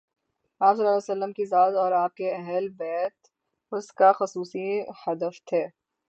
آپﷺ 0.61 1.33
کی 1.33 1.45
ذات 1.45 1.73
اور 1.75 1.91
آپ 1.91 2.15
کے 2.15 2.31
اہل 2.31 2.69
بیت 2.69 3.27
اس 3.71 3.91
کاخصوصی 3.93 4.65
ہدف 5.01 5.41
تھے۔ 5.45 5.63